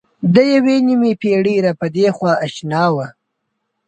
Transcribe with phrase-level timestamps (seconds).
[0.33, 3.07] د یوې نیمې پېړۍ را پدېخوا اشنا وه.